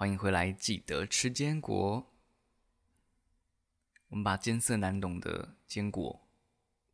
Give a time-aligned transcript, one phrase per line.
[0.00, 2.10] 欢迎回来，记得吃坚果。
[4.08, 6.26] 我们把艰涩难懂的坚果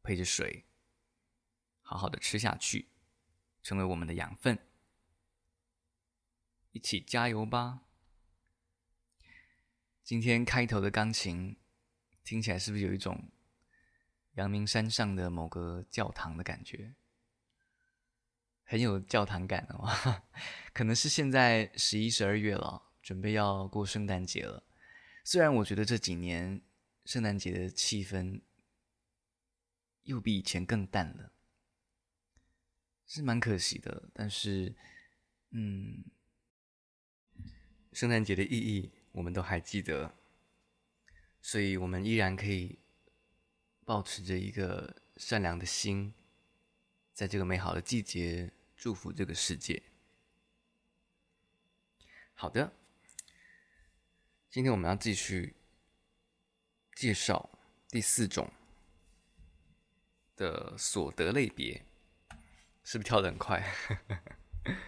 [0.03, 0.65] 配着水，
[1.83, 2.89] 好好的吃下去，
[3.63, 4.59] 成为我们的养分。
[6.73, 7.83] 一起加油吧！
[10.03, 11.57] 今天开头的钢琴
[12.25, 13.31] 听起来是不是有一种
[14.33, 16.97] 阳明山上的某个教堂的感觉？
[18.65, 19.89] 很有教堂感哦，
[20.75, 22.83] 可能是现在十一、十二月了。
[23.07, 24.65] 准备要过圣诞节了，
[25.23, 26.61] 虽然我觉得这几年
[27.05, 28.41] 圣诞节的气氛
[30.03, 31.31] 又比以前更淡了，
[33.07, 34.11] 是蛮可惜的。
[34.13, 34.75] 但是，
[35.51, 36.03] 嗯，
[37.93, 40.13] 圣诞节的意义我们都还记得，
[41.41, 42.81] 所以我们依然可以
[43.85, 46.13] 保持着一个善良的心，
[47.13, 49.81] 在这个美好的季节祝福这个世界。
[52.35, 52.73] 好的。
[54.57, 55.55] 今天我们要继续
[56.95, 57.47] 介绍
[57.91, 58.51] 第四种
[60.35, 61.85] 的所得类别，
[62.83, 63.63] 是不是跳得很快？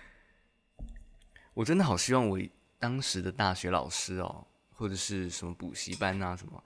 [1.52, 2.40] 我真的好希望我
[2.78, 6.64] 当时的大学老师哦，或者是什么补习班啊什么，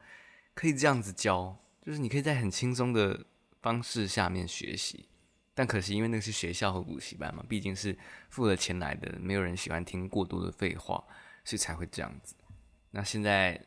[0.54, 3.26] 可以这样子教，就是你可以在很轻松的
[3.60, 5.08] 方式下面学习。
[5.54, 7.98] 但可惜，因为那个是学校和补习班嘛，毕竟是
[8.30, 11.02] 付了钱来的，没有人喜欢听过多的废话，
[11.44, 12.36] 所以才会这样子。
[12.94, 13.58] 那现在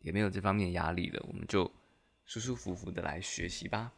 [0.00, 1.72] 也没有这方面压力了，我们就
[2.24, 3.92] 舒舒服服的来学习吧。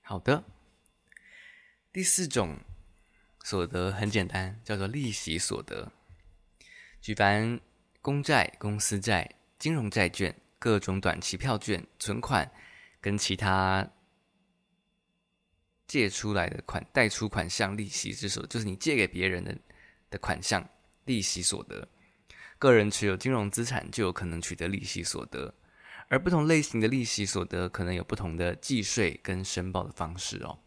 [0.00, 0.44] 好的，
[1.92, 2.56] 第四种。
[3.44, 5.92] 所得很简单，叫做利息所得。
[7.00, 7.60] 举凡
[8.00, 12.50] 公债、公司债、金融债券、各种短期票券、存款
[13.02, 13.86] 跟其他
[15.86, 19.54] 借出来的款贷出款项利息之所，就是你借给别人的
[20.08, 20.66] 的款项
[21.04, 21.86] 利息所得。
[22.58, 25.52] 个人持有金融资产就有可能取得利息所得，
[26.08, 30.58] 而不同类型的利息所得可能有不同的计税跟申报的方式哦。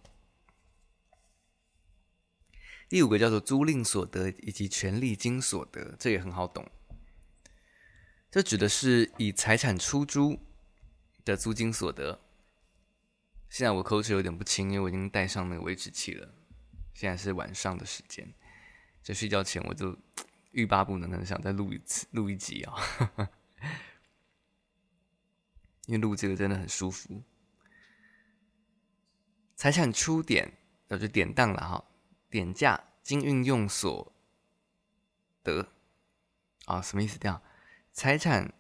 [2.90, 6.66] 第五个叫做租赁所得以及权利金所得，这也很好懂。
[8.32, 10.40] 这指的是以财产出租
[11.26, 12.22] 的租金所得。
[13.50, 16.34] 现在我口齿有点不清，因为我已经带上那个维持器了。
[16.94, 18.34] 现在是晚上的时间，
[19.02, 19.98] 在睡觉前我就
[20.52, 22.74] 欲罢不能，很想再录一次、录一集啊、
[23.18, 23.30] 哦，
[25.88, 27.22] 因为录这个真的很舒服。
[29.56, 30.52] 财产出典，
[30.88, 31.84] 那就典当了哈。
[32.30, 34.14] 典价经运用所
[35.44, 35.70] 得
[36.66, 37.18] 啊、哦，什么意思？
[37.18, 37.42] 这样，
[37.92, 38.54] 财产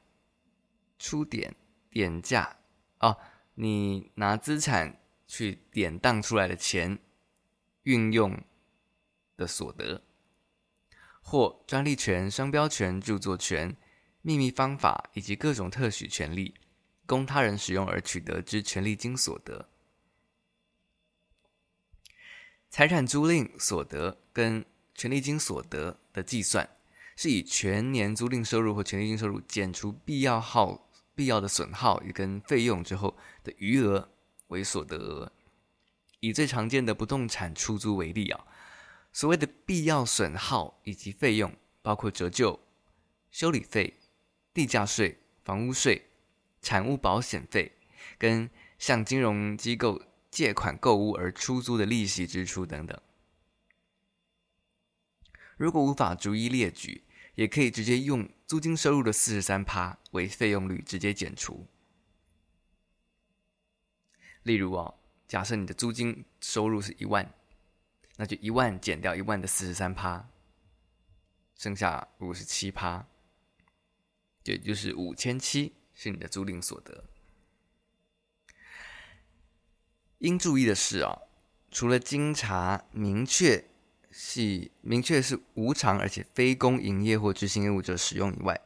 [0.98, 1.56] 出典
[1.90, 2.58] 典价
[3.00, 3.18] 哦，
[3.56, 6.98] 你拿资产去典当出来的钱，
[7.84, 8.42] 运用
[9.36, 10.02] 的所得，
[11.22, 13.76] 或专利权、商标权、著作权、
[14.22, 16.56] 秘密方法以及各种特许权利，
[17.06, 19.70] 供他人使用而取得之权利金所得。
[22.70, 26.70] 财产租赁所得跟权利金所得的计算，
[27.16, 34.10] 是以全年租赁收入或权利金收入减除必要耗、必要的损耗跟费用之后的余额
[34.48, 35.32] 为所得额。
[36.20, 38.46] 以最常见的不动产出租为例啊，
[39.14, 42.60] 所谓的必要损耗以及费用，包括折旧、
[43.32, 43.94] 修理费、
[44.54, 46.10] 地价税、房屋税、
[46.62, 47.72] 产物保险费，
[48.18, 50.02] 跟向金融机构。
[50.30, 53.02] 借款购物而出租的利息支出等等，
[55.56, 57.04] 如果无法逐一列举，
[57.36, 61.68] 也可以直接用租金收入的四十三趴为费用率直接减除。
[64.44, 67.34] 例如哦，假设你的租金收入是一万，
[68.18, 70.30] 那就一万减掉一万的四十三趴，
[71.56, 73.08] 剩下五十七趴，
[74.44, 77.04] 也就是五千七是你的租赁所得。
[80.20, 81.20] 应注意的是啊，
[81.70, 83.66] 除了经查明确
[84.12, 88.60] 系明确是无偿而且非公营业或执行业务者使用以外，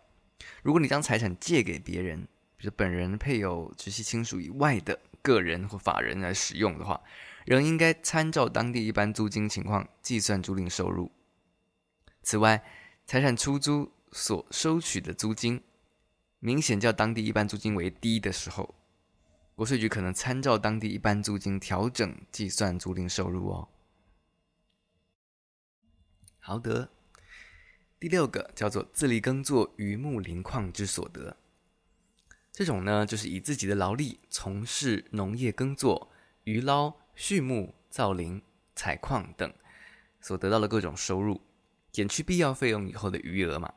[0.64, 7.02] 如果你将财产借给别人，比如本人、配偶、直系亲属以外的个人或法人来使用的话，
[7.46, 11.12] 仍应该参照当地一般租金情况计算租赁收入。
[12.24, 12.64] 此外，
[13.06, 15.62] 财产出租所收取的租金
[16.40, 18.74] 明显较当地一般租金为低的时候，
[19.62, 23.70] 国税局可能参照当地一般租金调整计算租赁收入哦。
[26.40, 26.90] 好的，
[28.00, 31.38] 第六个叫做自力耕作渔牧林矿之所得，
[32.52, 36.12] 这种呢就是以自己的劳力从事农业耕作、
[36.46, 38.42] 渔捞、畜牧、造林、
[38.76, 39.54] 采矿等
[40.20, 41.40] 所得到的各种收入，
[41.92, 43.72] 减去必要费用以后的余额嘛。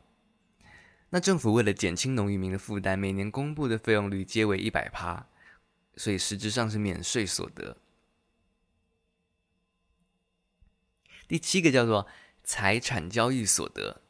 [1.10, 5.26] 那政府为了减轻农渔民的负担，每年公布的费用率皆为一百趴。
[5.96, 7.76] 所以实质上是免税所得。
[11.26, 12.06] 第七个叫做
[12.42, 14.02] 财产交易所得。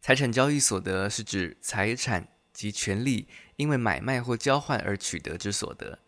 [0.00, 5.98] 财产交易所得是指财产及权利因为买卖或交换而取得之所得。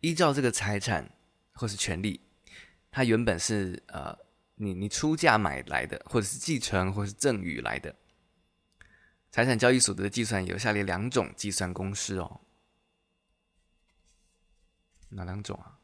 [0.00, 1.10] 依照这个财产
[1.52, 2.20] 或是权利，
[2.90, 4.16] 它原本是呃
[4.56, 7.94] 你你出价买来的，或者是继承或是赠与来的。
[9.30, 12.40] 财产交易所得的计算有下列两种计算公式哦。
[15.10, 15.78] 哪两种啊？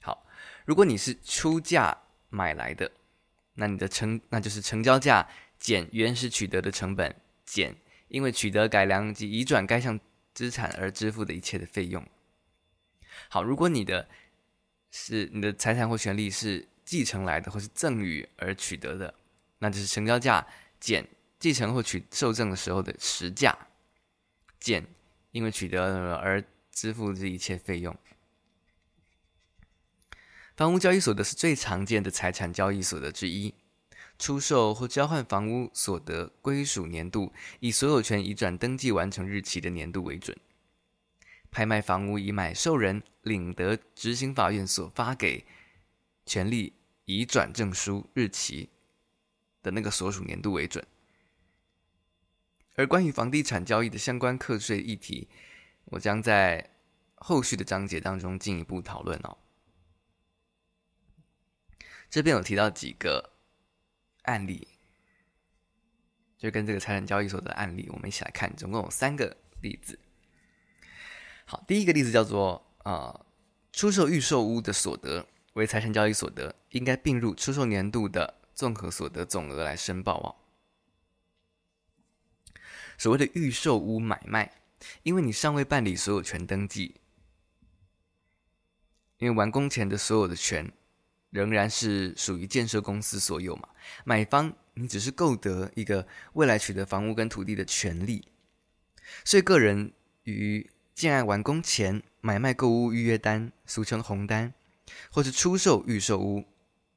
[0.00, 0.26] 好，
[0.64, 1.96] 如果你是出价
[2.28, 2.90] 买来的，
[3.54, 5.28] 那你的成那就是成交价
[5.58, 7.14] 减原始取得的成本
[7.44, 7.74] 减
[8.08, 9.98] 因为取得改良及移转该项
[10.32, 12.06] 资产而支付的一切的费用。
[13.28, 14.08] 好，如果你的
[14.90, 19.14] 是你的财产或权利是继承来的或是赠与而取得的，
[19.58, 20.46] 那就是成交价
[20.78, 21.06] 减
[21.38, 23.56] 继承或取受赠的时候的实价，
[24.58, 24.86] 减
[25.32, 27.96] 因为取得而支付这一切费用。
[30.56, 33.54] 房屋交易所得是最常见的财产交易所得之一。
[34.18, 40.34] 出售或交换房屋所得归属年度，以所有权移转登记完成日期的年度为准。
[41.50, 45.44] 拍卖房屋以买受人领得执行法院所发给
[46.24, 46.72] 权利
[47.04, 48.70] 移转证书日期
[49.62, 50.82] 的那个所属年度为准。
[52.76, 55.28] 而关于房地产交易的相关课税议题，
[55.86, 56.70] 我将在
[57.14, 59.38] 后续的章节当中进一步讨论哦。
[62.10, 63.32] 这边有提到几个
[64.22, 64.68] 案例，
[66.36, 69.98] 就跟这个财产交易所的案例，我们一起来看，总共有三个例子。
[71.46, 73.26] 好，第一个例子叫做啊、呃，
[73.72, 80.45] 出售预售屋的所得为财产交易所得，应该并入出售年度的综合所得总额来申报哦。
[82.98, 84.50] 所谓的预售屋买卖，
[85.02, 86.94] 因为你尚未办理所有权登记，
[89.18, 90.70] 因为完工前的所有的权
[91.30, 93.68] 仍然是属于建设公司所有嘛，
[94.04, 98.26] 买方你只是购得一个未来取得房屋跟土地的权利，
[99.24, 99.92] 所以个人
[100.24, 104.52] 于建案完工前买卖购屋预约单，俗称红单，
[105.10, 106.44] 或是出售预售屋，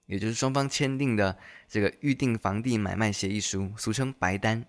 [0.06, 1.38] 也就是双方签订的
[1.68, 4.66] 这个预定房地买卖协议书，俗称白单。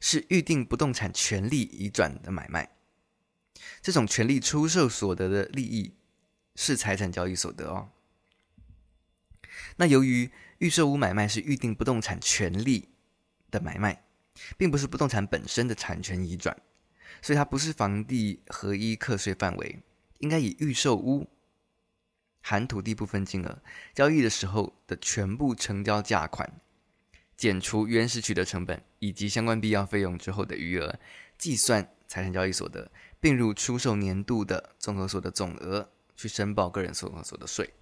[0.00, 2.70] 是预定不动产权利移转的买卖，
[3.82, 5.94] 这种权利出售所得的利益
[6.56, 7.90] 是财产交易所得哦。
[9.76, 12.88] 那由于预售屋买卖是预定不动产权利
[13.50, 14.02] 的买卖，
[14.56, 16.56] 并不是不动产本身的产权移转，
[17.20, 19.80] 所以它不是房地合一课税范围，
[20.18, 21.28] 应该以预售屋
[22.40, 23.62] 含土地部分金额
[23.94, 26.60] 交易的时候的全部成交价款。
[27.40, 31.00] 减除原始取得成本以及相关必要费用之后的余额，
[31.38, 37.72] 计算财产交易所得，并入出售年度的综合所得总额去申报个人综合所得税。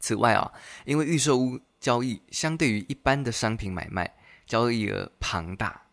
[0.00, 0.50] 此外啊，
[0.86, 5.88] 因为预售屋交易相对于一般的商品买卖，交易额庞大，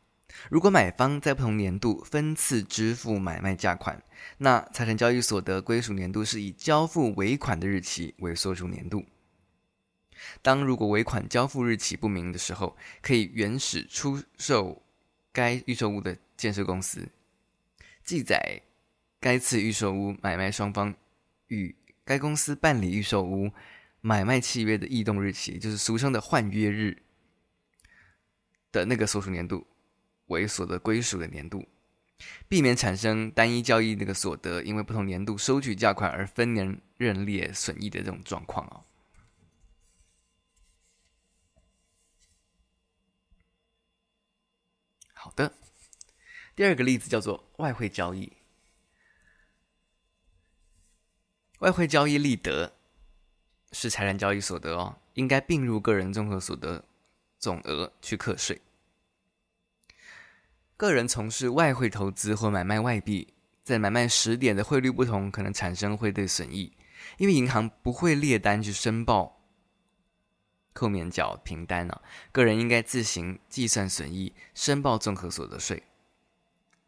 [0.50, 4.02] 如果买方在不同年度分次支付买卖价款，
[4.38, 9.04] 那财产交易所得归属年度是以交付尾款的日期为所属年度。
[10.42, 14.82] 当如果尾款交付日期不明的时候，可以原始出售
[15.32, 17.08] 该预售屋的建设公司，
[18.04, 18.62] 记载
[19.20, 20.94] 该次预售屋买卖双方
[21.48, 23.52] 与该公司办理预售屋
[24.02, 27.02] 买卖契约的异动日期，就是俗称的换约日
[28.72, 29.66] 的那个所属年度
[30.28, 31.66] 为所得归属的年度，
[32.48, 38.84] 避免产生单一交易那个所得因为不同年度收取价款而分年认列损益的这种状况哦。
[45.26, 45.52] 好的，
[46.56, 48.32] 第二个例子叫做外汇交易。
[51.58, 52.76] 外汇交易利得
[53.72, 56.86] 是财产交易所得哦，应该并入个人综合所得
[57.40, 58.62] 总额去课税。
[60.78, 66.72] 个人从事外汇投资或买卖外币，在买卖时点的汇率不同，可能产生汇兑损益，
[67.18, 69.42] 因为银行不会列单去申报
[70.76, 72.02] 扣免缴凭单啊，
[72.34, 75.82] 个人应该自行计算损益，申报综合所得税。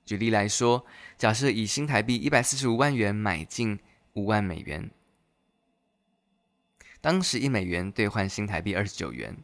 [0.04, 0.86] 举例来说，
[1.18, 3.80] 假设以新台币一百四十五万元买进
[4.14, 4.92] 五万美元，
[7.00, 9.38] 当时一美元兑换新台币二十九元，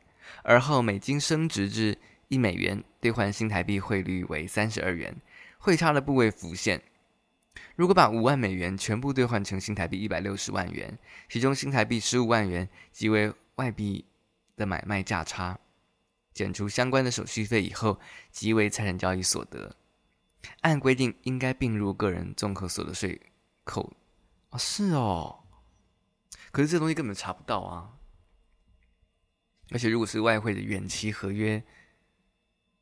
[0.44, 1.98] 而后美金升值至
[2.28, 5.16] 一美元兑换新台币汇率为三十二元，
[5.58, 6.82] 汇差的部位浮现。
[7.78, 14.06] 如果把五万美元全部兑换成新台币一百六十万元，其中新台币十五万元即为外币
[14.56, 15.60] 的买卖价差，
[16.34, 18.00] 减除相关的手续费以后，
[18.32, 19.76] 即为财产交易所得。
[20.62, 23.22] 按规定应该并入个人综合所得税
[23.64, 23.94] 扣，
[24.50, 25.40] 啊、是哦。
[26.52, 27.94] 可是这东西根本查不到啊。
[29.72, 31.64] 而且如果是外汇的远期合约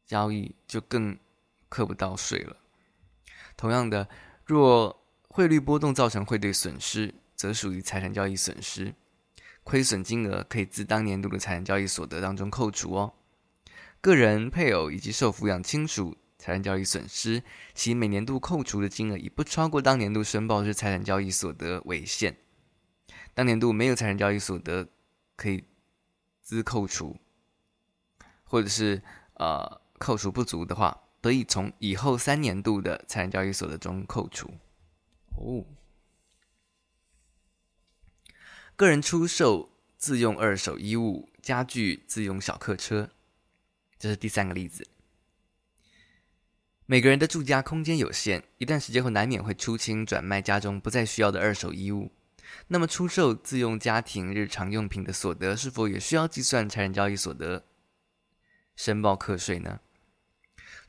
[0.05, 1.17] 交易，就更
[1.69, 2.57] 扣不到税了。
[3.55, 4.09] 同样的，
[4.43, 8.93] 若汇率波动造成汇兑损失，则属于财产交易损失，
[9.71, 13.13] 亏损金额可以自当年度的财产交易所得当中扣除哦。
[14.01, 16.17] 个人、配偶以及受抚养亲属。
[16.37, 17.41] 财产交易损失，
[17.73, 22.35] 其每年度扣除的金额以不超过当年度申报之财产交易所得为限。
[23.33, 24.89] 当年度没有财产交易所得
[25.37, 25.63] 可以
[26.41, 27.15] 资扣除，
[28.43, 29.01] 或者是
[29.35, 34.51] 呃扣除不足的话，得以从以后三年度的财产交易所得中扣除。
[35.37, 35.63] 哦，
[38.81, 39.69] 个人出售
[39.99, 43.11] 自用二手衣物、家具、自用小客车，
[43.99, 44.87] 这是第三个例子。
[46.87, 52.11] 每个人的住家空间有限，一段时间后难免会出清转卖家中不再需要的二手衣物。
[52.69, 57.63] 那么，出售自用家庭日常用品的所得，是否也需要计算财产交易所得，
[58.75, 59.79] 申报课税呢？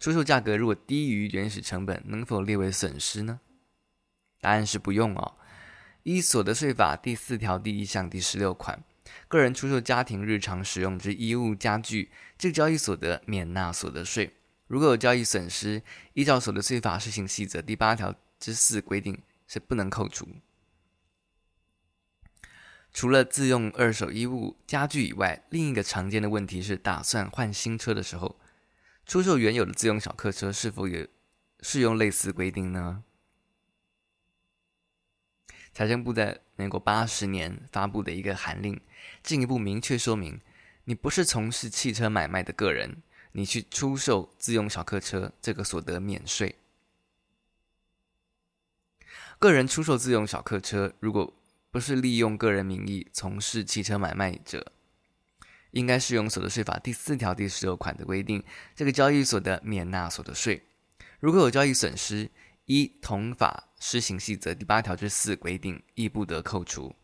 [0.00, 3.40] 出售价格如果低于原始成本，能否列为损失呢？
[4.40, 5.36] 答案是不用哦。
[6.04, 8.82] 依所得税法第四条第一项第十六款，
[9.28, 14.34] 个人出售家庭日常使用之衣物家具，这个交易所得免纳所得税。
[14.66, 15.82] 如果有交易损失，
[16.14, 20.28] 依照所得税法施行细则第八条之四规定，是不能扣除。
[22.92, 28.40] 除了自用二手衣物、家具以外，另一个常见的问题是，打算换新车的时候，
[29.06, 31.08] 出售原有的自用小客车是否也
[31.60, 33.04] 适用类似规定呢？
[35.72, 38.80] 财政部在民国八十年发布的一个函令，
[39.22, 40.40] 进一步明确说明，
[40.84, 43.02] 你不是从事汽车买卖的个人。
[43.34, 46.56] 你去出售自用小客车，这个所得免税。
[49.38, 51.32] 个人出售自用小客车，如果
[51.70, 54.72] 不是利用个人名义从事汽车买卖者，
[55.70, 58.44] 应该适用所得税法第四条第十六款的规定，
[58.76, 60.62] 这个交易所得免纳所得税。
[61.18, 62.30] 如果有交易损失，
[62.66, 66.94] 依同法施行细则第八条之四规定，亦不得扣除。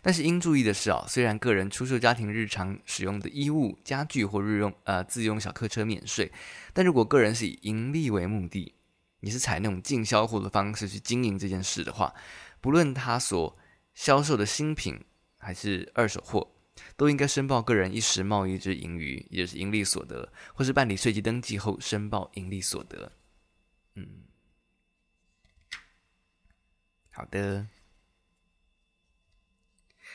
[0.00, 6.32] 但是应注意的是哦，虽然个人出售家庭日常使用的衣物、家具或日用呃自用小客车免税，
[6.72, 8.74] 但如果个人是以盈利为目的，
[9.20, 12.14] 你是采那种进销货的方式去经营这件事的话，
[12.62, 13.54] 不论他所
[13.92, 14.98] 销售的新品
[15.36, 16.54] 还是二手货，
[16.96, 23.12] 都应该申报个人一时贸易之盈余，也就是盈利所得，或是办理税籍登记后申报盈利所得。
[23.96, 24.06] 嗯，
[27.22, 27.68] 好的。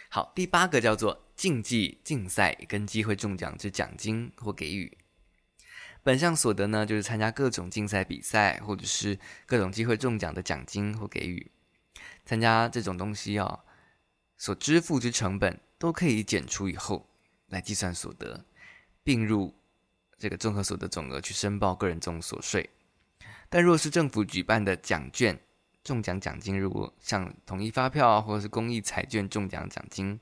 [0.09, 4.97] 好，第八个叫做竞技竞赛跟机会中奖之奖金或给予。
[6.03, 11.49] 本项所得呢，就是参加各种竞赛比赛或者是各种机会中奖的奖金或给予。
[12.25, 13.61] 参加这种东西哦，
[14.37, 17.09] 所支付之成本都可以减除以后
[17.47, 18.43] 来计算所得，
[19.01, 19.57] 并入
[20.17, 22.69] 这个综合所得总额去申报个人综所税。
[23.47, 25.39] 但若是政府举办的奖券，
[25.87, 30.19] 中奖奖金，如果像统一发票啊，或者是公益彩券中奖奖金，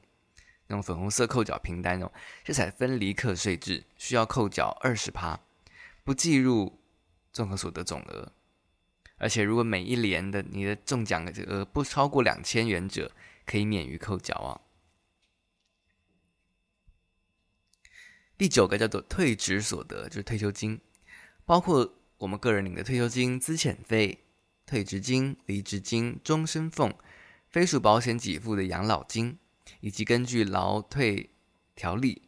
[0.67, 2.11] 那种粉红色扣缴凭单哦，
[2.43, 5.39] 这才分离课税制，需要扣缴二十趴，
[6.03, 6.77] 不计入
[7.33, 8.31] 综合所得总额。
[9.17, 13.11] 而且如果每一年的你的中奖的额不超过两千元者，
[13.47, 14.61] 可以免于扣缴啊。
[18.37, 20.79] 第九个叫做退职所得，就是退休金，
[21.43, 24.19] 包括我们个人领的退休金、资遣费。
[24.65, 26.93] 退职金、离职金、终身俸、
[27.49, 29.37] 非属保险给付的养老金，
[29.79, 31.29] 以及根据劳退
[31.75, 32.23] 条例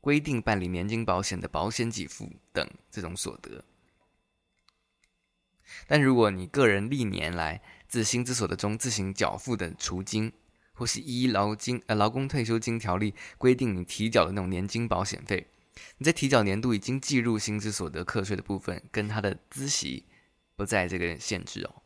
[0.00, 3.64] 规定办理年金保险的保险给付等这种所得。
[5.86, 10.32] 但如果你个人历年来自薪资所得中自行缴付的除金，
[10.72, 15.48] 或是依劳金呃劳工退休金条例规定你提缴的那种年金保险费，
[15.98, 20.04] 你在提缴年度已经计入薪资所得课税的部分，跟他的孳息。
[20.56, 21.82] 不在这个限制哦。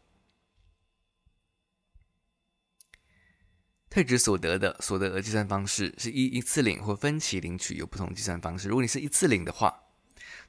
[3.90, 8.68] 退职所得的所得额计算方式是依一次领或分期领取有不同计算方式。
[8.68, 9.82] 如果你是一次领的话，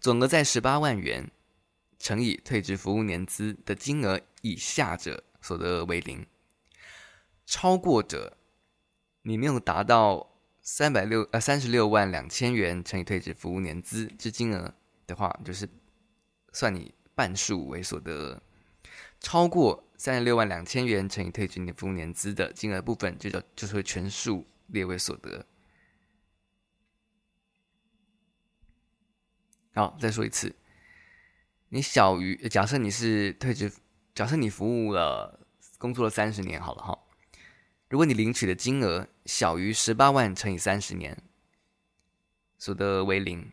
[0.01, 1.31] 总额在十八万元
[1.97, 6.25] 乘以退职服务年资的金额以下者，所得额为零；
[7.45, 8.37] 超过者，
[9.21, 14.73] 你没有达到三百六呃三十六万两千元乘以退职服务年资之金额
[15.07, 15.67] 的话，就是
[16.51, 18.41] 算你半数为所得。
[19.19, 25.45] 超过三十六万两千元乘以退职服务年资的金额部分，就叫就是会全数列为所得。
[29.73, 30.55] 好，再说一次，
[31.67, 33.69] 你小于假设你是退职，
[34.15, 35.41] 假设你服务了
[35.77, 36.97] 工作了三十年，好了哈。
[37.89, 41.21] 如果你领取的金额小于十八万乘以三十年，
[42.57, 43.51] 所得为零；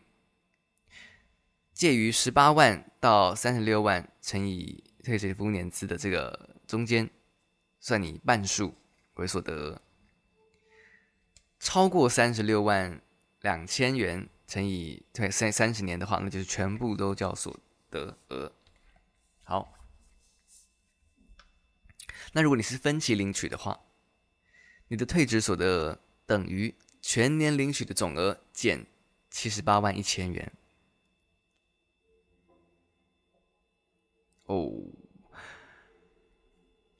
[1.77, 7.07] 介于十八万到三十六万乘以退税服务年资的这个中间，
[7.79, 8.73] 算你半数
[9.13, 9.79] 为所得；
[11.59, 12.99] 超过三十六万
[13.41, 17.55] 两千元乘以退三三十年的话，那就是全部都叫所
[17.91, 18.51] 得额。
[19.43, 19.75] 好，
[22.33, 23.79] 那如果你是分期领取的话，
[24.87, 28.83] 你的退职所得额等于全年领取的总额减
[29.29, 30.51] 七十八万一千元。
[34.47, 34.71] 哦，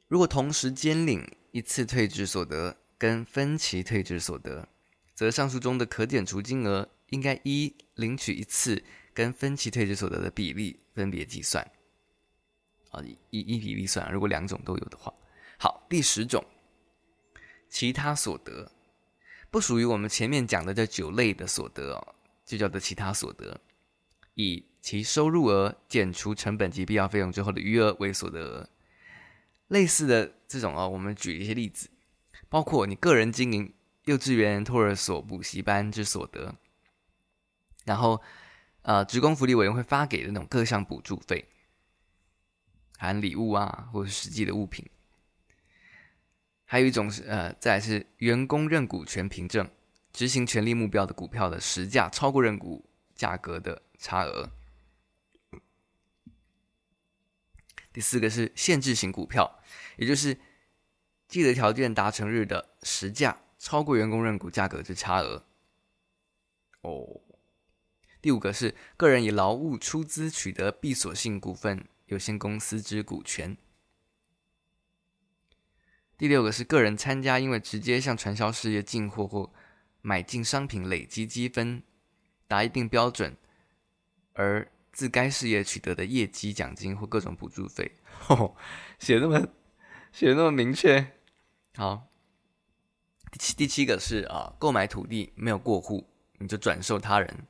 [0.10, 4.68] 如果同时兼领一次退职所得跟分期退职所得，
[5.16, 8.84] 则上述中的可减除金额应该依领取一次
[9.14, 11.64] 跟分期退职所得的比例分别计算。
[12.92, 15.14] 啊，一一比例算，如果两种都有的话。
[15.58, 16.44] 好，第十种，
[17.70, 18.70] 其他所得，
[19.50, 23.62] 不属于我们前面讲的这九类的所得哦，就叫做其他所得，
[24.34, 24.66] 以。
[24.82, 28.70] 其收入额减除成本及必要费用之后的余额为所得额。
[29.68, 31.90] 类似的这种哦，我们举一些例子，
[32.48, 33.74] 包括你个人经营
[34.06, 36.56] 幼稚园、托儿所、补习班之所得，
[37.84, 38.22] 然后
[38.84, 41.50] 呃，职工福利委员会发给的那种各项补助费，
[42.98, 44.86] 含礼物啊，或者实际的物品。
[46.64, 49.70] 还有一种是呃，再是员工认股权凭证，
[50.14, 54.50] 执行权利目标的股票的实价超过认股价格的差额。
[57.98, 59.60] 第四个是限制型股票，
[59.96, 60.38] 也就是
[61.28, 65.48] 既得条件达成日的实价超过员工认股价格之差额。
[66.82, 67.22] 哦，
[68.22, 73.58] 第五个是个人以劳务出资取得闭锁性股份有限公司之股权。
[76.20, 79.52] 第六个是个人参加因为直接向传销事业进货或
[80.04, 81.82] 买进商品累积积分
[82.48, 83.36] 达一定标准
[84.34, 84.72] 而。
[84.98, 87.92] 自该事业取得的业绩奖金或各种补助费，
[88.98, 89.48] 写那么
[90.12, 91.14] 写那么明确。
[91.76, 92.08] 好，
[93.32, 97.46] 第七第七个是啊，购买土地没有过户，你就转售他人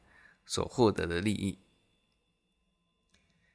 [0.46, 1.58] 所获得的利益。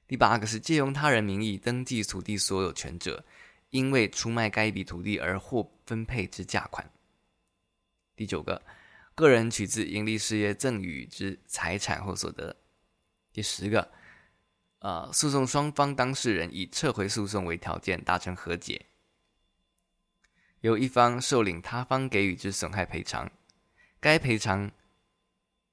[0.08, 3.22] 第八个是借用他人名义登记土地所有权者，
[3.68, 6.90] 因为出卖该笔土地而获分配之价款。
[8.16, 8.62] 第九个，
[9.14, 12.56] 个人取自盈利事业赠与之财产或所得。
[13.32, 13.90] 第十个，
[14.80, 18.86] 呃，诉讼双方当事人以撤回诉讼为条件达成和解，
[20.60, 23.30] 由一方受领他方给予之损害赔偿，
[23.98, 24.70] 该赔偿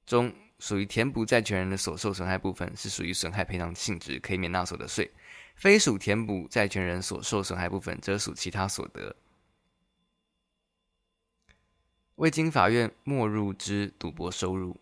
[0.06, 5.10] 中属于填补债权人的所受损害部分是属于损害赔偿性质，可以免纳所得税；
[5.56, 9.16] 非属填补债权人所受损害部分，则属其他所得。
[12.16, 14.80] 未经法院没入之赌博收入。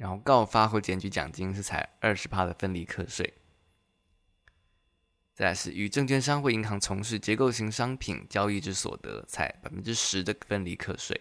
[0.00, 3.34] 然后告发或检举奖金是采二十趴的分离课税，
[5.34, 11.20] 再来是与证券商或银行从事结构性商品交易之所得，采百分之十的分离课税。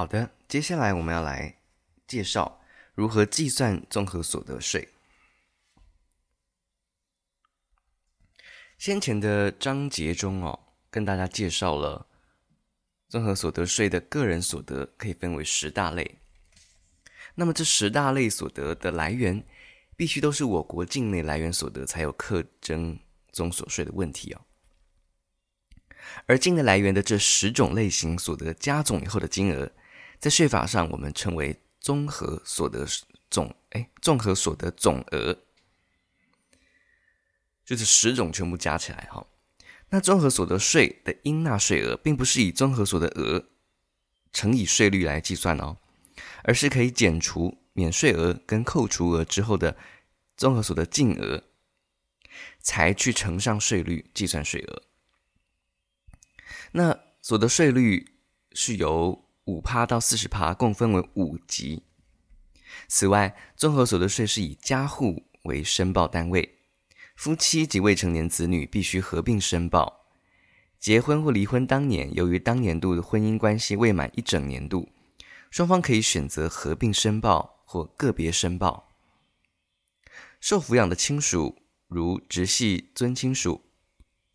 [0.00, 1.54] 好的，接下来我们要来
[2.06, 2.58] 介绍
[2.94, 4.88] 如何计算综合所得税。
[8.78, 10.58] 先前的章节中哦，
[10.90, 12.06] 跟大家介绍了
[13.10, 16.18] 综合所得税的个人所得可以分为十大类。
[17.34, 19.44] 那么这十大类所得的来源，
[19.96, 22.98] 必须都是我国境内来源所得才有课征
[23.32, 24.40] 综所税的问题哦。
[26.24, 29.70] 而境内来源的这十种类型所得加总以后的金额，
[30.20, 32.86] 在税法上我们称为综合所得
[33.28, 35.36] 总，哎，综合所得总额。
[37.64, 39.24] 就是十种全部加起来哈，
[39.90, 43.48] 那综合所得税的应纳税额，并不是以综合所得额
[44.32, 45.76] 乘以税率来计算哦，
[46.42, 49.76] 而是可以减除免税额跟扣除额之后的
[50.36, 51.44] 综合所得净额，
[52.58, 54.82] 才去乘上税率计算税额。
[56.72, 58.14] 那所得税率
[58.52, 61.82] 是由五趴到四十趴，共分为五级。
[62.86, 66.58] 此外，综合所得税是以家户为申报单位。
[67.16, 70.06] 夫妻及未成年子女必须合并申报。
[70.78, 74.88] 结婚或离婚当年，由于当年度的婚姻关系未满一整年度，
[75.50, 78.88] 双方可以选择合并申报或个别申报。
[80.40, 81.58] 受抚养的亲属，
[81.88, 83.60] 如直系尊亲属、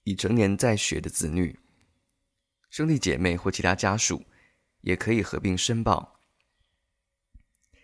[0.03, 1.57] 已成年在学的子女、
[2.69, 4.21] 兄弟姐妹或其他家属，
[4.85, 6.21] 也可以合并申报。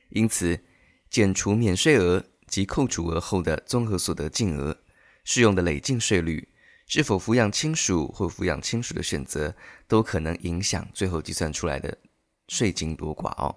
[0.10, 0.64] 因此，
[1.10, 4.78] 减除免税额及扣除额后的综合所得净额。
[5.24, 6.50] 适用的累进税率，
[6.88, 9.56] 是否抚养亲属或抚养亲属的选择，
[9.88, 11.96] 都可能影响最后计算出来的
[12.48, 13.56] 税金多寡哦。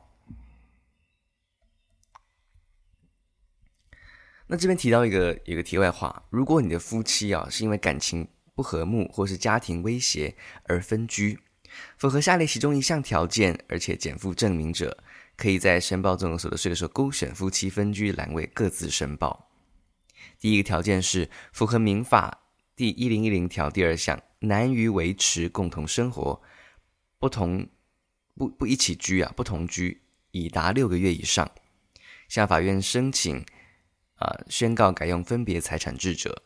[4.47, 11.41] 那这边提到一个一个题外话，如果你的夫妻啊是因为感情不和睦或是家庭威胁而分居，
[11.97, 15.03] 符合下列其中一项条件，而且减负证明者，
[15.37, 19.51] 可以在申报综合所得税的时候勾选夫妻分居栏位，各自申报。
[20.39, 22.43] 第一个条件是符合民法
[22.77, 26.43] 第一零一零条第二项，难于维持共同生活，
[27.19, 27.69] 不同
[28.35, 31.51] 不不一起居啊，不同居已达六个月以上，
[32.29, 33.45] 向法院申请
[34.17, 36.45] 啊、宣告改用分别财产制者，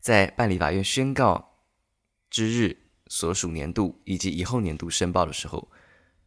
[0.00, 1.62] 在办理法院宣告
[2.28, 5.68] 之日所属年度以及以后年度申报的时候，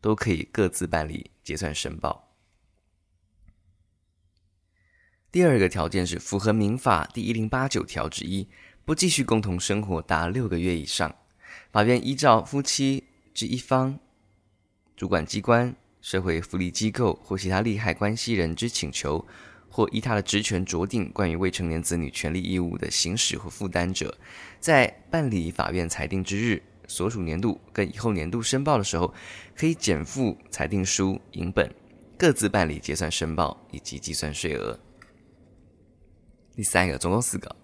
[0.02, 2.26] 都可以各自办理结算申报。
[5.32, 8.48] 第二个条件是符合民法第一零八九条之一，
[8.84, 11.16] 不继续共同生活达六个月以上，
[11.72, 14.00] 法院依照夫妻之一方、
[14.96, 19.28] 主管机关、社会福利机构或其他利害关系人之请求，
[19.70, 24.18] 或依他的职权酌定关于未成年子女权利义务的行使或负担者，
[24.60, 29.14] 在办理法院裁定之日所属年度跟以后年度申报的时候，
[29.56, 31.74] 可以减负裁定书影本，
[32.18, 34.78] 各自办理结算申报以及计算税额。
[36.56, 37.56] 第三个，总共四个。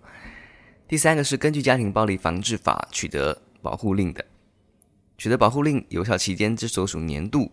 [0.88, 4.23] 第三个是根据家庭暴力防治法取得保护令的，
[5.17, 7.51] 取得保护令有效期间之所属年度，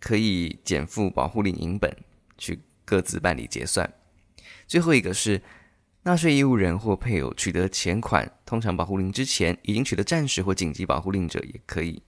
[0.00, 1.94] 可以减负保护令影本，
[2.38, 3.92] 去各自办理结算。
[4.66, 5.42] 最后一个是
[6.06, 12.00] 纳税义务人或配偶取得钱款通常保护令之前，已经取得暂时或紧急保护令者，也可以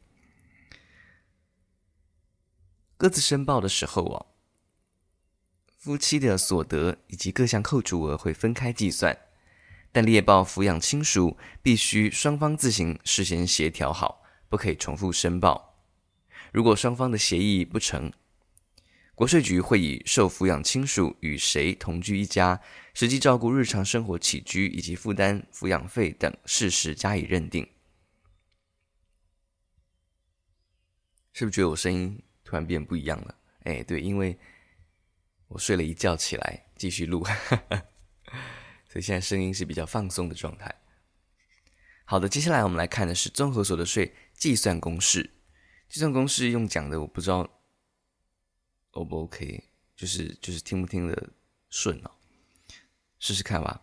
[2.96, 4.26] 各自申报的时候哦。
[5.76, 9.18] 夫妻的所得以及各项扣除额会分开计算，
[9.90, 15.74] 但列报抚养亲属必须双方自行事先协调好，不可以重复申报。
[16.52, 18.12] 如果双方的协议不成，
[19.18, 22.60] 国税局会以受抚养亲属与谁同居一家、
[22.94, 27.68] 实际照顾日常生活起居以及负担抚养费等事实加以认定。
[31.32, 33.34] 是不是觉得我声音突然变不一样了？
[33.64, 34.38] 哎，对，因为。
[35.48, 37.24] 我睡了一觉起来，继续录，
[38.86, 40.72] 所以现在声音是比较放松的状态。
[42.04, 45.30] 好的，接下来我们来看的是综合所得税计算公式。
[45.88, 47.57] 计算公式用讲的，我不知道
[48.98, 49.62] O 不 OK，
[49.96, 51.30] 就是就是听不听得
[51.70, 52.10] 顺哦。
[53.20, 53.80] 试试看吧。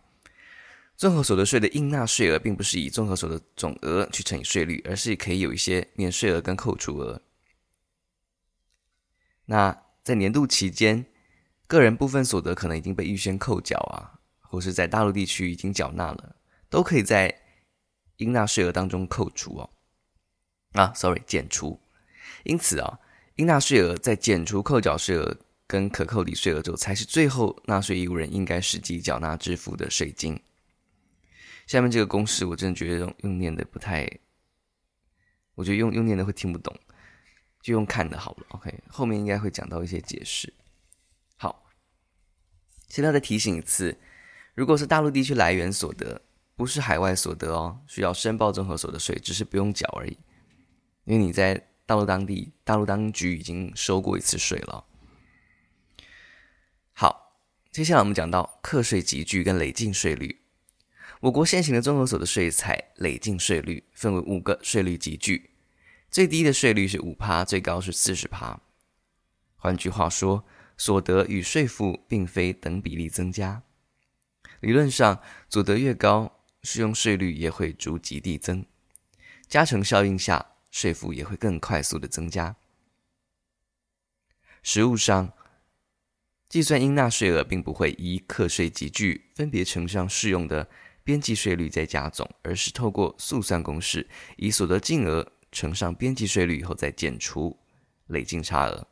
[0.96, 7.20] 综合所得税的应纳税额，并不是以综合所得总额去乘以税率，而是可以有一些免税额跟扣除额。
[9.46, 11.06] 那在年度期间，
[11.66, 16.36] 个人部分所得可能已经被预先扣缴啊，或是在大陆地区已经缴纳了，
[16.68, 17.42] 都可以在
[18.16, 19.70] 应纳税额当中扣除哦。
[20.72, 21.80] 啊，sorry，减除。
[22.44, 22.98] 因此啊，
[23.36, 30.38] 应纳税额在减除扣缴税额跟可扣抵税额之后，才是最后纳税义务人应该实际缴纳支付的税金。
[31.66, 34.08] 下面这个公式，我真的觉得用用念的不太
[35.54, 36.74] 我觉得用用念的会听不懂，
[37.60, 38.46] 就用看的好了。
[38.50, 40.52] OK，后面应该会讲到一些解释。
[41.36, 41.66] 好，
[42.88, 43.98] 现在再提醒一次，
[44.54, 46.22] 如果是大陆地区来源所得，
[46.54, 50.16] 不是海外所得哦，需要申报综合所得税，只是不用缴而已，
[51.04, 54.84] 因为你在大陆当地，大陆当局已经收过一次税了。
[56.92, 57.38] 好，
[57.70, 60.42] 接下来我们讲到课税集聚跟累进税率。
[61.20, 65.50] 我国现行的综合所得税采累进税率，分为五个税率集聚，
[66.10, 68.60] 最低的税率是五趴，最高是四十趴。
[69.54, 70.44] 换句话说，
[70.76, 73.62] 所得与税负并非等比例增加。
[74.60, 78.66] 理论上，所得越高，适用税率也会逐级递增，
[79.48, 82.54] 加成效应下，税负也会更快速的增加。
[84.62, 85.32] 实务上，
[86.50, 90.68] 计算应纳税额并不会依课税级距分别乘上适用的。
[91.02, 97.56] 边际税率再加总，而是透过速算公式，以所得净额乘上边际税率以后再减除
[98.08, 98.88] 累进差额。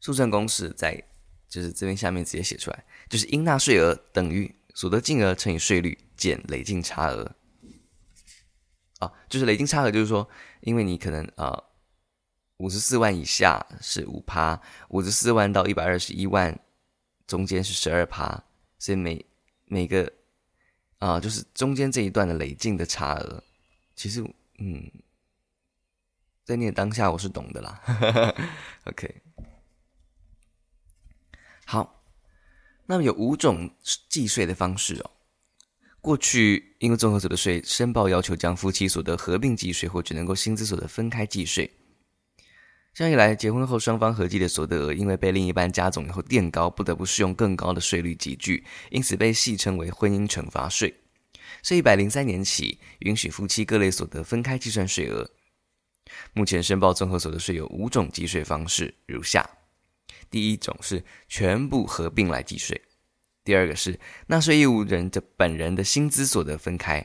[0.00, 1.02] 速算公式在
[1.48, 7.34] 就是这边下面直接写出来，就是应纳税额等于所得净额乘以税率减累进差额。
[9.00, 10.26] 啊，就是累进差额，就是说，
[10.60, 11.64] 因为你可能呃
[12.58, 14.60] 五十四万以下是五趴，
[14.90, 16.56] 五十四万到一百二十一万
[17.26, 18.42] 中间是十二趴。
[18.78, 19.26] 所以每
[19.66, 20.10] 每个
[20.98, 23.42] 啊、就是中间这一段的累进的差额，
[23.94, 24.22] 其实
[24.58, 24.90] 嗯，
[26.44, 27.82] 在那个当下我是懂的啦。
[28.84, 29.22] OK，
[31.64, 32.02] 好，
[32.84, 33.74] 那么有五种
[34.10, 35.10] 计税的方式哦。
[36.00, 41.70] 过去因为综合所得税申报要求将夫妻所得合并计税，或只能够薪资所得分开计税。
[42.92, 50.92] 这样一来，结婚后双方合计的所得额，因为被另一半加总以后垫高，不得不适用更高的税率级距，因此被戏称为婚姻惩罚税。
[51.62, 55.30] 所以一百零三年起，允许夫妻各类所得分开计算税额。
[56.32, 59.48] 目前申报综合所得税有五种计税方式，如下：
[60.30, 62.76] 第一种是全部合并来计税；
[63.50, 67.04] 第二个是纳税义务人的本人的薪资所得分开；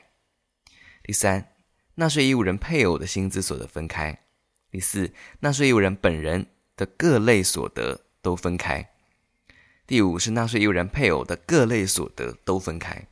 [1.01, 1.55] 第三，
[1.95, 4.27] 纳税义务人配偶的薪资所得分开。
[4.69, 8.88] 第四，纳税义务人本人的各类所得都分开。
[9.88, 13.08] 第五是纳税义务人配偶的各类所得都分开。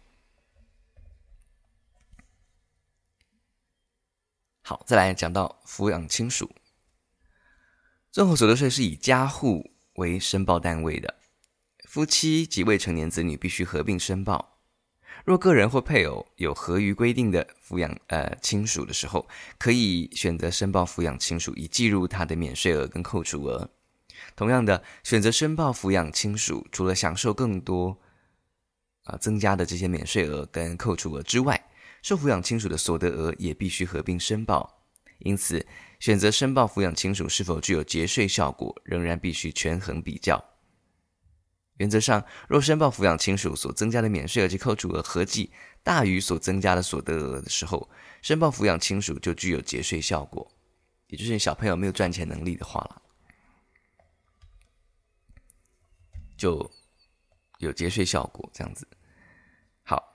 [4.62, 6.52] 好，再来讲到抚养亲属，
[8.12, 11.15] 综合所得税是以家户为申报单位的，
[11.93, 14.58] 夫妻及未成年子女必须合并申报。
[15.23, 19.27] 若个人或配偶有合于规定的抚养呃亲属的时候，
[19.60, 23.69] 可以选择申报抚养亲属，以计入他的免税额跟扣除额。
[24.36, 27.95] 同样的，选择申报抚养亲属，除了享受更多
[29.03, 31.63] 啊、增加的这些免税额跟扣除额之外，
[32.01, 34.82] 受抚养亲属的所得额也必须合并申报。
[35.19, 35.63] 因此，
[35.99, 40.43] 选择申报抚养亲属是否具有节税效果，仍然必须权衡比较。
[41.77, 47.89] 原则上，若申报抚养亲属所增加的免税额及扣除额合计大于所增加的所得额的时候，
[48.21, 50.51] 申报抚养亲属就具有节税效果，
[51.07, 53.01] 也就是小朋友没有赚钱能力的话了，
[56.38, 56.69] 就
[57.57, 58.49] 有节税效果。
[58.53, 58.88] 这样子，
[59.83, 60.13] 好。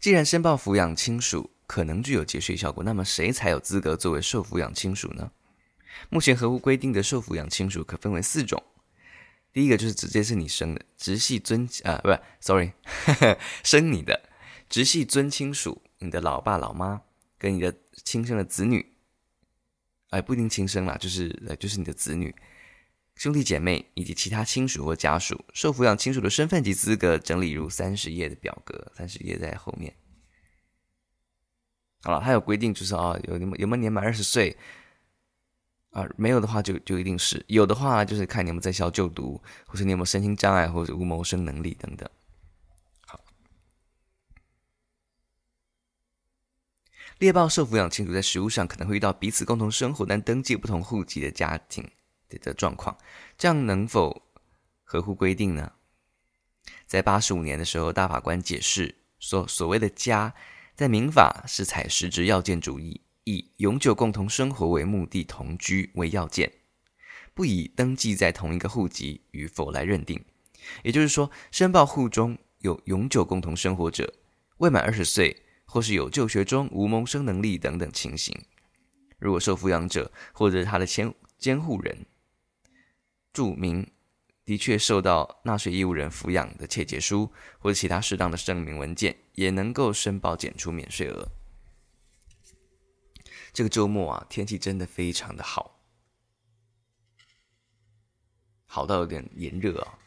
[0.00, 5.30] 既然申报抚养亲属，可能具有节税效果，那么谁才有资格作为受抚养亲属呢？
[6.08, 8.60] 目前合乎规定的受抚养亲属可分为四种。
[9.52, 12.72] 第一个就是直接是你生的直系尊啊，不是，sorry，
[13.04, 14.20] 呵 呵生你的
[14.68, 17.02] 直系尊亲属，你的老爸老妈
[17.38, 18.84] 跟你的亲生的子女，
[20.08, 22.34] 哎，不一定亲生啦，就是呃，就是你的子女、
[23.14, 29.94] 兄弟姐妹以及其他亲属或家属，受抚养亲属的身份及资格整理如三十页的表格，三十页在后面。
[32.02, 34.56] 好了，还有规定，就是啊，有你们有没有年满二十岁
[35.90, 36.08] 啊？
[36.16, 42.08] 没有的话就，就一定是有的话，就是看你们在校就读，或者你有没有身心障碍，或者无谋生能力等等。
[43.06, 43.20] 好，
[47.18, 51.86] 猎豹受抚养亲属在食物上可能会遇到彼此共同生活但登记不同户籍的家庭
[52.30, 52.96] 的的状况，
[53.36, 54.22] 这样能否
[54.84, 55.70] 合乎规定呢？
[56.86, 60.34] 在八十五年的时候，大法官解释说，所谓的家。
[60.76, 66.50] 在民法是采实质要件主义，以永久共同生活为目的同居为要件，
[67.34, 70.24] 不以登记在同一个户籍与否来认定。
[70.82, 74.14] 也就是说，申报户中有永久共同生活者，
[74.58, 78.34] 未满二十岁，或是有就学中无谋生能力等等情形，
[79.18, 82.06] 如果受抚养者或者他的监监护人
[83.32, 83.86] 注明
[84.44, 91.26] 的确受到纳税义务人抚养的切结书或者其他适当的声明文件，也能够申报减除免税额。
[93.54, 95.80] 这个周末啊，天气真的非常的好，
[98.66, 99.98] 好到有点炎热啊。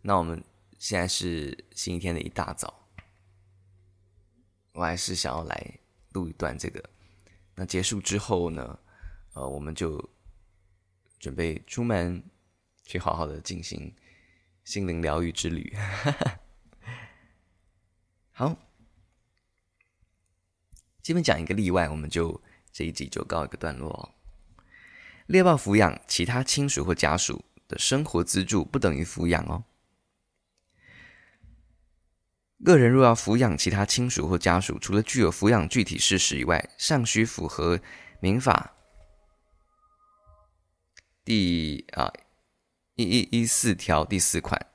[0.00, 0.42] 那我们
[0.80, 2.84] 现在是星期天的一大早，
[4.72, 5.78] 我还是想要来
[6.14, 6.82] 录一段这个。
[7.54, 8.76] 那结束之后呢，
[9.34, 10.10] 呃，我们就
[11.20, 12.20] 准备出门
[12.82, 13.94] 去好好的进行
[14.64, 15.72] 心灵疗愈之旅。
[15.76, 16.38] 哈哈
[18.32, 18.56] 好，
[21.02, 22.42] 基本讲一个例外，我们就
[22.72, 24.14] 这一集就告一个段落。
[25.26, 29.64] 猎豹抚养其他亲属或家属的生活资助不等于抚养哦。
[32.64, 37.80] 个人若要抚养其他亲属或家属，除了具有抚养具体事实以外，尚需符合
[38.20, 38.74] 民法
[41.24, 42.12] 第啊
[42.94, 44.66] 一一一四条第四款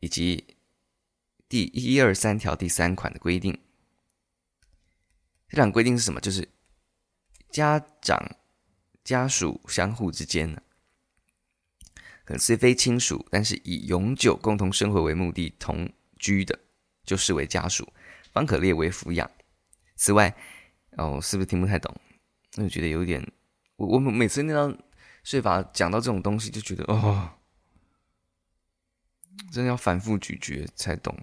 [0.00, 0.56] 以及
[1.50, 3.60] 第一二三条第三款的规定。
[5.48, 6.20] 这两规定是什么？
[6.20, 6.48] 就是
[7.50, 8.36] 家长
[9.02, 10.62] 家属相互之间呢，
[12.24, 16.58] 可能虽非亲属，但是以永久共同生活为目的同居的。
[17.04, 17.92] 就视为家属，
[18.32, 19.28] 方可列为抚养。
[19.96, 20.32] 此外，
[20.92, 21.92] 哦，是不是听不太懂？
[22.58, 23.20] 我觉得有点，
[23.74, 24.72] 我我每次念到
[25.24, 27.32] 税法讲到这种东西，就觉得哦，
[29.50, 31.18] 真的要反复咀嚼才懂。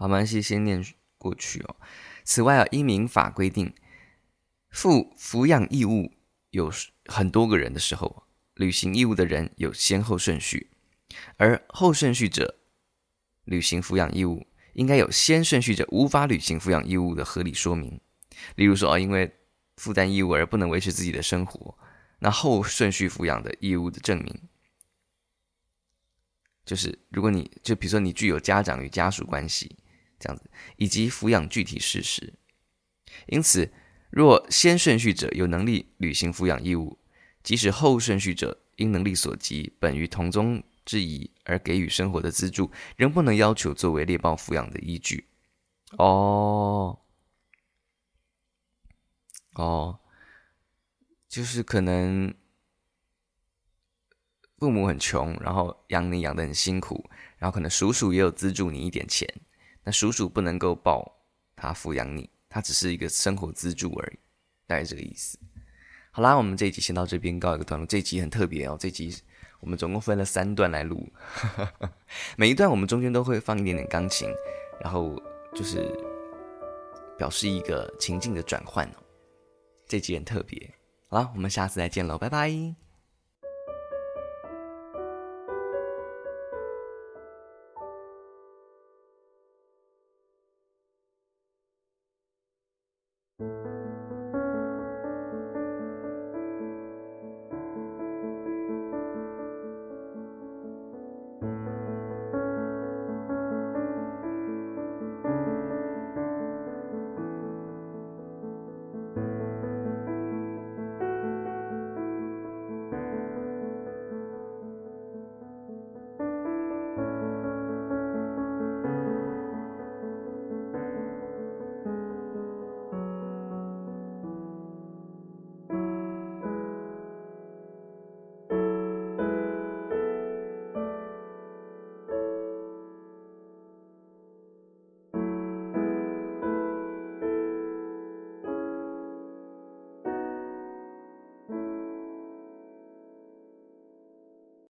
[0.00, 0.82] 好，没关系，先念
[1.18, 1.76] 过去哦。
[2.24, 3.74] 此外啊，依民法规定，
[4.70, 6.10] 负抚养义务
[6.48, 6.72] 有
[7.04, 8.22] 很多个人的时候，
[8.54, 10.70] 履行义务的人有先后顺序，
[11.36, 12.56] 而后顺序者。
[13.44, 18.00] 履行抚养义务，应该有先顺序者无法履行抚养义务的合理说明。
[18.54, 19.30] 例如说啊，因为
[19.76, 21.76] 负担义务而不能维持自己的生活，
[22.20, 24.48] 那后顺序抚养的义务的证明，
[26.64, 29.76] 就是如果你就比如说你具有家长与家属关系
[30.20, 32.34] 这样子，以及抚养具体事实。
[33.26, 33.72] 因此，
[34.10, 36.98] 若先顺序者有能力履行抚养义务，
[37.42, 45.26] 即使后顺序者因能力所及，本于同宗之谊而给予生活的资助，仍不能要求作为猎豹抚养的依据。
[45.98, 47.00] 哦，
[49.54, 49.98] 哦，
[51.28, 52.32] 就是可能
[54.58, 59.28] 父母很穷，然后养你养得很辛苦，然后可能叔叔也有资助你一点钱，
[59.90, 61.04] 那叔叔不能够报
[61.56, 64.18] 他抚养你，他只是一个生活资助而已，
[64.68, 65.36] 大概这个意思。
[66.12, 67.84] 好啦，我们这一集先到这边告一个段落。
[67.84, 69.20] 这一集很特别哦，这一集。
[69.58, 71.12] 我们总共分了三段来录，
[72.38, 74.28] 每一段我们中间都会放一点点钢琴，
[74.80, 75.20] 然后
[75.56, 75.92] 就是
[77.18, 79.02] 表示一个情境的转换哦。
[79.88, 80.72] 这集很特别，
[81.08, 82.89] 好了，我们下次再见喽，拜拜。